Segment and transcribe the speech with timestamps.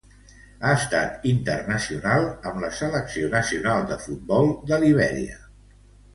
[0.67, 5.41] Ha estat internacional amb la selecció nacional de futbol de Libèria.